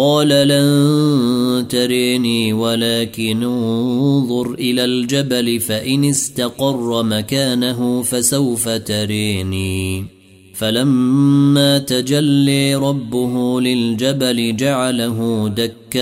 قال 0.00 0.28
لن 0.28 1.68
تريني 1.68 2.52
ولكن 2.52 3.42
انظر 3.42 4.54
إلى 4.54 4.84
الجبل 4.84 5.60
فإن 5.60 6.04
استقر 6.04 7.02
مكانه 7.02 8.02
فسوف 8.02 8.68
تريني. 8.68 10.04
فلما 10.54 11.78
تجلي 11.78 12.74
ربه 12.74 13.60
للجبل 13.60 14.56
جعله 14.56 15.48
دكاء 15.48 16.00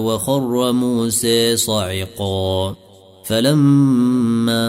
وخر 0.00 0.72
موسى 0.72 1.56
صعقا. 1.56 2.76
فلما 3.24 4.68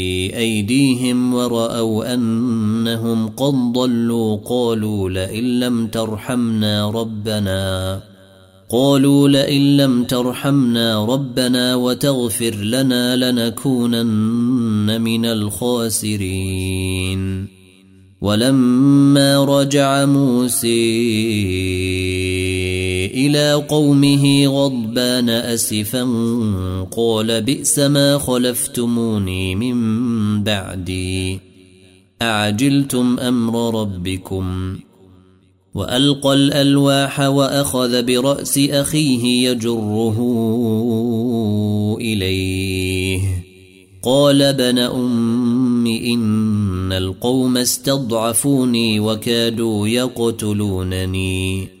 ايديهم 0.37 1.33
ورأوا 1.33 2.13
أنهم 2.13 3.27
قد 3.27 3.73
ضلوا 3.73 4.37
قالوا 4.45 5.09
لئن 5.09 5.59
لم 5.59 5.87
ترحمنا 5.87 6.91
ربنا 6.91 8.01
قالوا 8.69 9.29
لئن 9.29 9.77
لم 9.77 10.03
ترحمنا 10.03 11.05
ربنا 11.05 11.75
وتغفر 11.75 12.55
لنا 12.55 13.31
لنكونن 13.31 15.01
من 15.01 15.25
الخاسرين. 15.25 16.41
ولما 18.21 19.45
رجع 19.45 20.05
موسى 20.05 20.71
إلى 23.05 23.53
قومه 23.53 24.47
غضبان 24.47 25.29
أسفا 25.29 26.03
قال 26.97 27.41
بئس 27.41 27.79
ما 27.79 28.17
خلفتموني 28.17 29.55
من 29.55 30.43
بعدي. 30.43 31.39
أعجلتم 32.21 33.19
أمر 33.19 33.81
ربكم؟ 33.81 34.75
وألقى 35.73 36.33
الألواح 36.33 37.19
وأخذ 37.19 38.03
برأس 38.03 38.57
أخيه 38.57 39.49
يجره 39.49 40.17
إليه. 42.01 43.43
قال 44.03 44.41
ابن 44.41 44.77
أم 44.77 45.87
إن 45.87 46.91
القوم 46.91 47.57
استضعفوني 47.57 48.99
وكادوا 48.99 49.87
يقتلونني. 49.87 51.80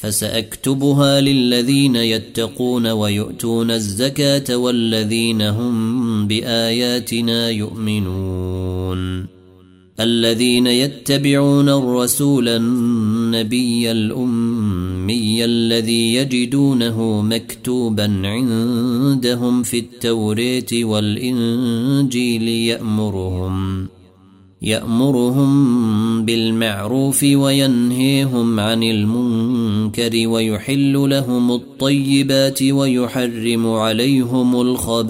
فسأكتبها 0.00 1.20
للذين 1.20 1.96
يتقون 1.96 2.86
ويؤتون 2.86 3.70
الزكاة 3.70 4.56
والذين 4.56 5.42
هم 5.42 6.26
بآياتنا 6.26 7.50
يؤمنون. 7.50 9.26
الذين 10.00 10.66
يتبعون 10.66 11.68
الرسول 11.68 12.48
النبي 12.48 13.90
الأمي 13.90 15.44
الذي 15.44 16.14
يجدونه 16.14 17.22
مكتوبا 17.22 18.22
عندهم 18.24 19.62
في 19.62 19.78
التوراه 19.78 20.84
والإنجيل 20.84 22.48
يأمرهم. 22.48 23.88
يأمرهم 24.62 26.24
بالمعروف 26.24 27.22
وينهيهم 27.22 28.60
عن 28.60 28.82
المنكر 28.82 30.28
ويحل 30.28 30.92
لهم 30.92 31.52
الطيبات 31.52 32.62
ويحرم 32.62 33.66
عليهم 33.66 34.60
الخبائث 34.60 35.02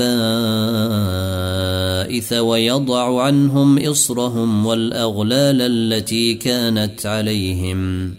ويضع 2.32 3.22
عنهم 3.22 3.78
إصرهم 3.78 4.66
والأغلال 4.66 5.62
التي 5.62 6.34
كانت 6.34 7.07
عليهم. 7.07 8.11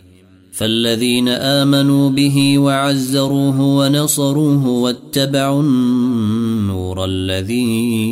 فالذين 0.52 1.28
آمنوا 1.28 2.10
به 2.10 2.58
وعزروه 2.60 3.62
ونصروه 3.62 4.68
واتبعوا 4.68 5.62
النور 5.62 7.06
الذي 7.06 8.12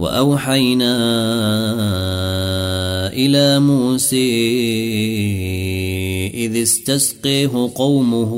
وأوحينا 0.00 0.96
إلى 3.12 3.60
موسى 3.60 4.30
إذ 6.34 6.62
استسقيه 6.62 7.70
قومه 7.74 8.32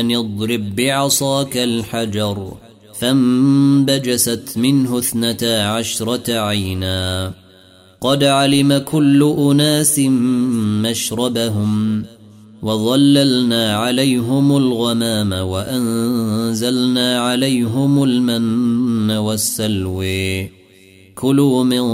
أن 0.00 0.16
اضرب 0.16 0.76
بعصاك 0.76 1.56
الحجر 1.56 2.52
فانبجست 2.94 4.52
منه 4.56 4.98
اثنتا 4.98 5.62
عشرة 5.62 6.32
عينا. 6.32 7.32
قد 8.00 8.24
علم 8.24 8.78
كل 8.78 9.34
أناس 9.38 9.98
مشربهم. 10.84 12.04
وظللنا 12.62 13.76
عليهم 13.76 14.56
الغمام 14.56 15.32
وأنزلنا 15.32 17.20
عليهم 17.20 18.02
المن 18.02 19.10
والسلوي 19.10 20.50
كلوا 21.14 21.64
من 21.64 21.84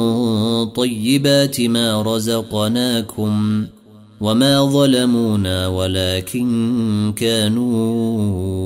طيبات 0.67 1.61
ما 1.61 2.03
رزقناكم 2.03 3.67
وما 4.21 4.65
ظلمونا 4.65 5.67
ولكن 5.69 7.13
كانوا 7.17 8.57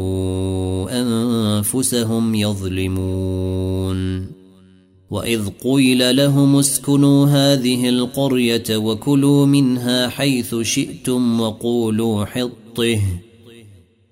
أنفسهم 1.00 2.34
يظلمون. 2.34 4.00
واذ 5.10 5.48
قيل 5.64 6.16
لهم 6.16 6.56
اسكنوا 6.56 7.26
هذه 7.26 7.88
القريه 7.88 8.76
وكلوا 8.76 9.46
منها 9.46 10.08
حيث 10.08 10.54
شئتم 10.54 11.40
وقولوا 11.40 12.24
حطه 12.24 13.00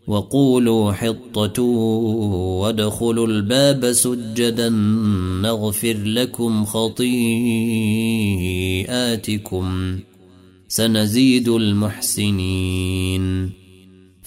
وقولوا 0.07 0.93
حطة 0.93 1.63
وادخلوا 2.63 3.27
الباب 3.27 3.93
سجدا 3.93 4.69
نغفر 5.43 5.97
لكم 6.05 6.65
خطيئاتكم 6.65 7.19
سنزيد 10.69 11.49
المحسنين 11.49 13.19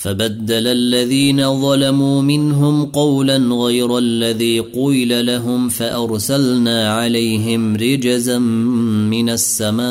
فبدل 0.01 0.67
الذين 0.67 1.61
ظلموا 1.61 2.21
منهم 2.21 2.85
قولا 2.85 3.37
غير 3.37 3.97
الذي 3.97 4.59
قيل 4.59 5.25
لهم 5.25 5.69
فأرسلنا 5.69 6.93
عليهم 6.93 7.75
رجزا 7.75 8.39
من 9.09 9.29
السماء 9.29 9.81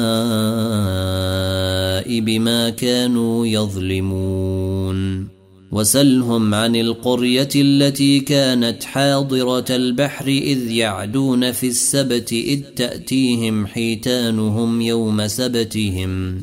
بما 2.21 2.71
كانوا 2.71 3.47
يظلمون 3.47 5.29
وسلهم 5.73 6.55
عن 6.55 6.77
القرية 6.77 7.49
التي 7.57 8.21
كانت 8.21 8.85
حاضرة 8.85 9.65
البحر 9.71 10.27
إذ 10.27 10.71
يعدون 10.71 11.53
في 11.53 11.67
السبت 11.67 12.33
إذ 12.33 12.61
تأتيهم 12.77 13.67
حيتانهم 13.67 14.81
يوم 14.81 15.27
سبتهم 15.27 16.43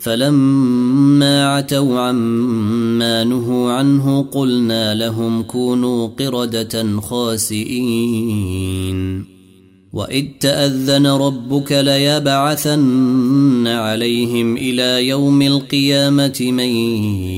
فلما 0.00 1.56
عتوا 1.56 2.00
عما 2.00 3.24
نهوا 3.24 3.72
عنه 3.72 4.22
قلنا 4.22 4.94
لهم 4.94 5.42
كونوا 5.42 6.06
قردة 6.06 7.00
خاسئين. 7.00 8.60
وإذ 9.92 10.24
تأذن 10.40 11.06
ربك 11.06 11.72
ليبعثن 11.72 13.66
عليهم 13.66 14.56
إلى 14.56 15.08
يوم 15.08 15.42
القيامة 15.42 16.38
من 16.40 16.68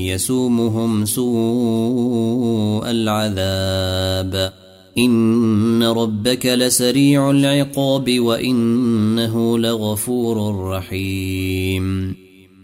يسومهم 0.07 1.05
سوء 1.05 2.89
العذاب. 2.89 4.53
إن 4.97 5.83
ربك 5.83 6.45
لسريع 6.45 7.31
العقاب 7.31 8.19
وإنه 8.19 9.57
لغفور 9.57 10.67
رحيم. 10.69 12.22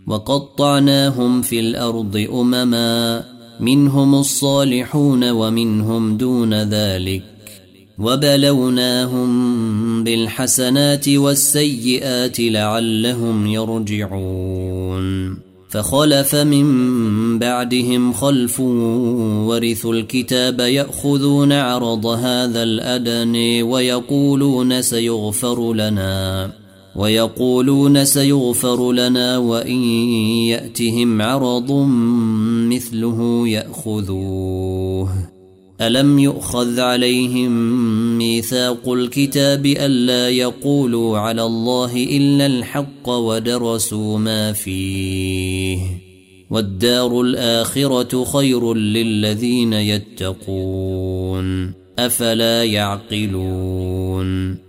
وقطعناهم 0.09 1.41
في 1.41 1.59
الأرض 1.59 2.27
أمما 2.33 3.23
منهم 3.59 4.15
الصالحون 4.15 5.29
ومنهم 5.29 6.17
دون 6.17 6.53
ذلك. 6.53 7.23
وبلوناهم 7.99 9.29
بالحسنات 10.03 11.09
والسيئات 11.09 12.39
لعلهم 12.39 13.47
يرجعون. 13.47 15.37
فخلف 15.69 16.35
من 16.35 17.39
بعدهم 17.39 18.13
خلف 18.13 18.59
ورثوا 18.59 19.93
الكتاب 19.93 20.59
يأخذون 20.59 21.53
عرض 21.53 22.05
هذا 22.05 22.63
الادن 22.63 23.63
ويقولون 23.63 24.81
سيغفر 24.81 25.73
لنا. 25.73 26.51
ويقولون 26.95 28.05
سيغفر 28.05 28.91
لنا 28.91 29.37
وإن 29.37 29.83
يأتهم 30.47 31.21
عرض 31.21 31.71
مثله 32.69 33.47
يأخذوه. 33.47 35.09
ألم 35.81 36.19
يؤخذ 36.19 36.79
عليهم 36.79 37.51
ميثاق 38.17 38.89
الكتاب 38.89 39.65
ألا 39.65 40.29
يقولوا 40.29 41.17
على 41.17 41.43
الله 41.43 41.95
إلا 41.95 42.45
الحق 42.45 43.09
ودرسوا 43.09 44.17
ما 44.17 44.53
فيه؟ 44.53 45.79
والدار 46.49 47.21
الآخرة 47.21 48.23
خير 48.23 48.73
للذين 48.73 49.73
يتقون. 49.73 51.73
أفلا 51.99 52.63
يعقلون؟ 52.63 54.68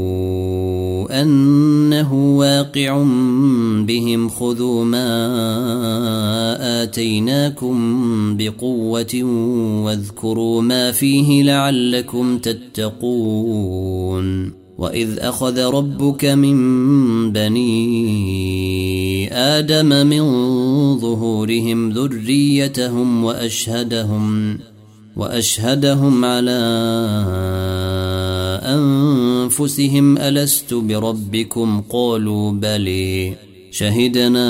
إنه 2.01 2.37
واقع 2.37 3.03
بهم 3.87 4.29
خذوا 4.29 4.85
ما 4.85 5.07
آتيناكم 6.83 7.77
بقوة 8.37 9.23
واذكروا 9.83 10.61
ما 10.61 10.91
فيه 10.91 11.43
لعلكم 11.43 12.37
تتقون. 12.37 13.81
وإذ 14.77 15.19
أخذ 15.19 15.65
ربك 15.65 16.25
من 16.25 17.31
بني 17.31 17.73
آدم 19.33 20.07
من 20.07 20.23
ظهورهم 20.97 21.89
ذريتهم 21.89 23.23
وأشهدهم. 23.23 24.59
وأشهدهم 25.15 26.25
على 26.25 26.61
أنفسهم 28.63 30.17
ألست 30.17 30.73
بربكم؟ 30.73 31.83
قالوا 31.89 32.51
بلي 32.51 33.35
شهدنا 33.71 34.49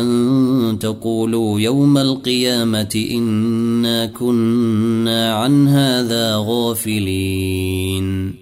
أن 0.00 0.78
تقولوا 0.80 1.60
يوم 1.60 1.98
القيامة 1.98 3.06
إنا 3.10 4.06
كنا 4.06 5.34
عن 5.34 5.68
هذا 5.68 6.36
غافلين. 6.36 8.41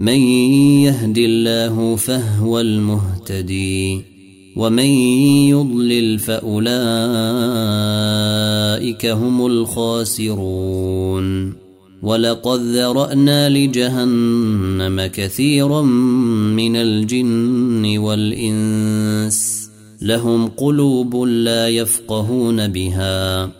من 0.00 0.18
يهد 0.80 1.18
الله 1.18 1.96
فهو 1.96 2.60
المهتدي 2.60 4.02
ومن 4.56 4.84
يضلل 5.48 6.18
فأولئك 6.18 6.66
هم 9.06 9.46
الخاسرون 9.46 10.80
ولقد 12.02 12.60
ذرأنا 12.60 13.48
لجهنم 13.48 15.06
كثيرا 15.06 15.82
من 15.82 16.76
الجن 16.76 17.98
والإنس 17.98 19.70
لهم 20.02 20.46
قلوب 20.46 21.16
لا 21.16 21.68
يفقهون 21.68 22.68
بها 22.68 23.59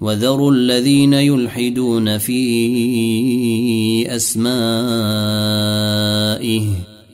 وذروا 0.00 0.52
الذين 0.52 1.12
يلحدون 1.12 2.18
في 2.18 2.40
أسمائه 4.16 4.50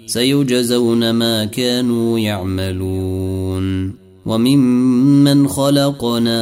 سيجزون 0.07 1.11
ما 1.11 1.45
كانوا 1.45 2.19
يعملون 2.19 3.93
وممن 4.27 5.49
خلقنا 5.49 6.39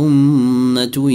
أمة 0.00 1.12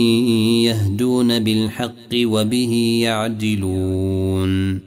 يهدون 0.63 1.39
بالحق 1.39 2.13
وبه 2.15 2.99
يعدلون 3.03 4.86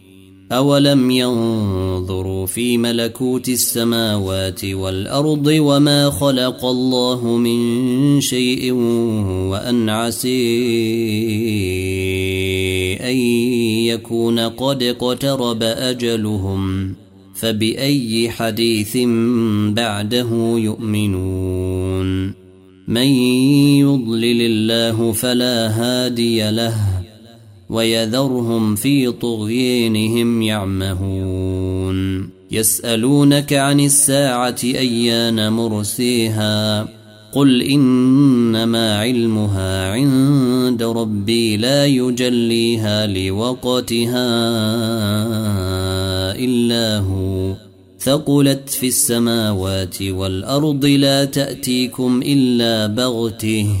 أولم 0.51 1.11
ينظروا 1.11 2.45
في 2.45 2.77
ملكوت 2.77 3.49
السماوات 3.49 4.65
والأرض 4.65 5.47
وما 5.47 6.09
خلق 6.09 6.65
الله 6.65 7.37
من 7.37 8.21
شيء 8.21 8.71
وأن 9.51 9.89
عسي 9.89 10.31
أن 13.01 13.15
يكون 13.85 14.39
قد 14.39 14.83
اقترب 14.83 15.63
أجلهم 15.63 16.93
فبأي 17.35 18.29
حديث 18.29 18.97
بعده 19.75 20.29
يؤمنون؟ 20.57 22.41
من 22.87 23.07
يضلل 23.77 24.41
الله 24.41 25.11
فلا 25.11 25.67
هادي 25.67 26.51
له 26.51 27.00
ويذرهم 27.71 28.75
في 28.75 29.11
طغيانهم 29.11 30.41
يعمهون. 30.41 32.29
يسألونك 32.51 33.53
عن 33.53 33.79
الساعة 33.79 34.57
أيان 34.63 35.53
مرسيها؟ 35.53 36.87
قل 37.33 37.61
إنما 37.61 38.99
علمها 38.99 39.91
عند 39.91 40.83
ربي 40.83 41.57
لا 41.57 41.85
يجليها 41.85 43.07
لوقتها 43.07 44.27
إلا 46.35 46.97
هو. 46.99 47.55
ثقلت 47.99 48.69
في 48.69 48.87
السماوات 48.87 50.01
والأرض 50.01 50.85
لا 50.85 51.25
تأتيكم 51.25 52.21
إلا 52.25 52.87
بغته. 52.87 53.75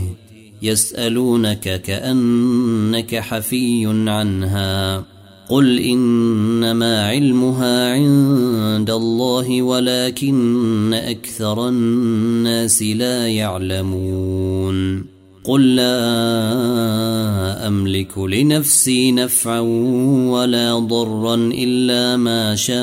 يسألونك 0.61 1.81
كأنك 1.81 3.15
حفي 3.15 3.85
عنها. 4.07 5.03
قل 5.49 5.79
إنما 5.79 7.07
علمها 7.07 7.93
عند 7.93 8.89
الله 8.89 9.61
ولكن 9.61 10.93
أكثر 10.93 11.67
الناس 11.67 12.83
لا 12.83 13.27
يعلمون. 13.27 15.05
قل 15.43 15.75
لا 15.75 17.67
أملك 17.67 18.17
لنفسي 18.17 19.11
نفعا 19.11 19.59
ولا 20.29 20.79
ضرا 20.79 21.35
إلا 21.35 22.17
ما 22.17 22.55
شاء 22.55 22.75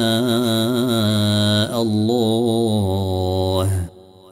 الله. 1.82 3.87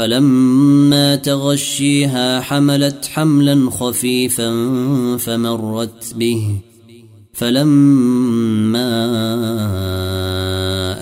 فلما 0.00 1.16
تغشيها 1.16 2.40
حملت 2.40 3.10
حملا 3.12 3.70
خفيفا 3.70 4.50
فمرت 5.16 6.14
به. 6.14 6.54
فلما 7.32 8.88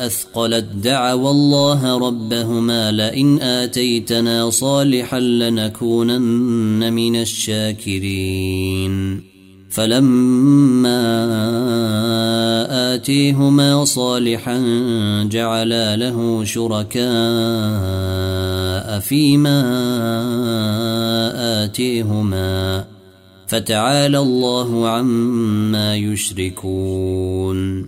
أثقلت 0.07 0.67
دعوا 0.85 1.31
الله 1.31 1.99
ربهما 1.99 2.93
لئن 2.93 3.41
آتيتنا 3.41 4.51
صالحا 4.51 5.21
لنكونن 5.21 6.93
من 6.93 7.17
الشاكرين. 7.17 9.28
فلما 9.79 11.05
آتيهما 12.95 13.85
صالحا 13.85 14.59
جعلا 15.31 15.97
له 15.97 16.45
شركاء 16.45 16.99
فيما 19.01 19.63
آتيهما 21.65 22.85
فتعالى 23.47 24.19
الله 24.19 24.89
عما 24.89 25.97
يشركون. 25.97 27.87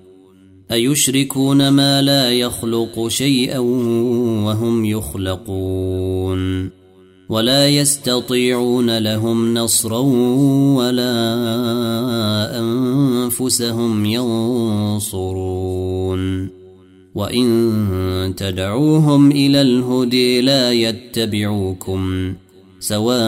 أيشركون 0.72 1.68
ما 1.68 2.03
لا 2.03 2.30
يخلق 2.30 3.09
شيئا 3.09 3.59
وهم 4.47 4.84
يخلقون. 4.84 6.80
ولا 7.31 7.68
يستطيعون 7.68 8.99
لهم 8.99 9.55
نصرا 9.55 10.01
ولا 10.76 11.14
أنفسهم 12.59 14.05
ينصرون. 14.05 15.41
وإن 17.14 18.35
تدعوهم 18.37 19.31
إلى 19.31 19.62
الهدي 19.62 20.41
لا 20.41 20.72
يتبعوكم 20.72 22.35
سواء 22.81 23.20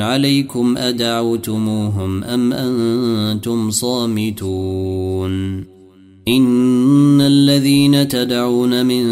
عليكم 0.00 0.76
أدعوتموهم 0.76 2.24
أم 2.24 2.52
أنتم 2.52 3.70
صامتون. 3.70 5.75
إن 6.28 7.20
الذين 7.20 8.08
تدعون 8.08 8.86
من 8.86 9.02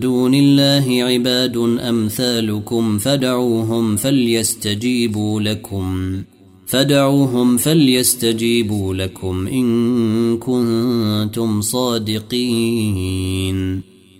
دون 0.00 0.34
الله 0.34 1.04
عباد 1.04 1.56
أمثالكم 1.80 2.98
فدعوهم 2.98 3.96
فليستجيبوا 3.96 5.40
لكم 5.40 6.22
فدعوهم 6.66 7.56
فليستجيبوا 7.56 8.94
لكم 8.94 9.46
إن 9.46 10.38
كنتم 10.38 11.60
صادقين 11.60 12.34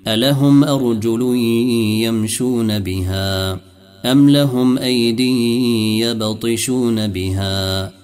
ألهم 0.08 0.64
أرجل 0.64 1.22
يمشون 2.02 2.78
بها 2.78 3.60
أم 4.04 4.30
لهم 4.30 4.78
أيدي 4.78 5.98
يبطشون 5.98 7.06
بها 7.06 8.03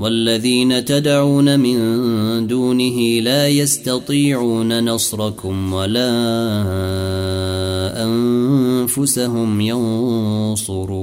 والذين 0.00 0.84
تدعون 0.84 1.60
من 1.60 1.76
دونه 2.46 3.20
لا 3.20 3.48
يستطيعون 3.48 4.84
نصركم 4.84 5.72
ولا 5.72 6.12
أنفسهم 8.04 9.60
ينصرون. 9.60 11.00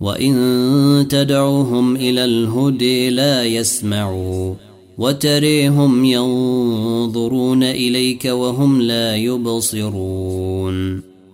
وإن 0.00 1.06
تدعوهم 1.10 1.96
إلى 1.96 2.24
الهدي 2.24 3.10
لا 3.10 3.44
يسمعوا 3.44 4.54
وتريهم 4.98 6.04
ينظرون 6.04 7.62
إليك 7.62 8.24
وهم 8.24 8.82
لا 8.82 9.16
يبصرون. 9.16 11.09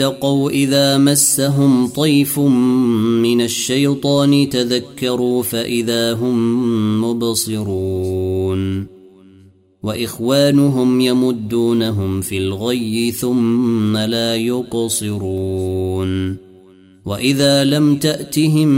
اتقوا 0.00 0.50
إذا 0.50 0.98
مسهم 0.98 1.86
طيف 1.86 2.38
من 2.38 3.40
الشيطان 3.40 4.48
تذكروا 4.48 5.42
فإذا 5.42 6.12
هم 6.12 7.04
مبصرون 7.04 8.86
وإخوانهم 9.82 11.00
يمدونهم 11.00 12.20
في 12.20 12.38
الغي 12.38 13.12
ثم 13.12 13.96
لا 13.96 14.36
يقصرون 14.36 16.36
وإذا 17.04 17.64
لم 17.64 17.96
تأتهم 17.96 18.70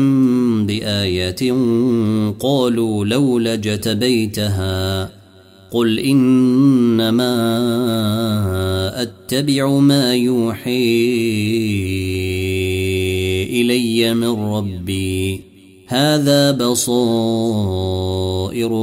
بآية 0.66 1.52
قالوا 2.40 3.04
لولا 3.04 3.54
جتبيتها 3.54 5.21
قل 5.72 5.98
انما 5.98 7.32
اتبع 9.02 9.68
ما 9.68 10.14
يوحي 10.14 11.02
الي 13.60 14.14
من 14.14 14.28
ربي. 14.28 15.40
هذا 15.86 16.50
بصائر 16.50 16.84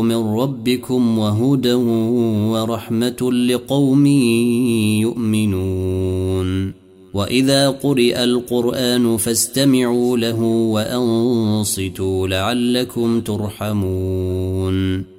من 0.02 0.16
ربكم 0.16 1.18
وهدى 1.20 1.74
ورحمه 1.74 3.32
لقوم 3.32 4.06
يؤمنون. 5.06 6.74
واذا 7.14 7.70
قرئ 7.70 8.24
القران 8.24 9.18
فاستمعوا 9.18 10.18
له 10.18 10.42
وانصتوا 10.44 12.28
لعلكم 12.28 13.22
ترحمون. 13.22 15.19